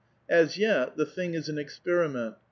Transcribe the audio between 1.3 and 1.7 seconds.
is an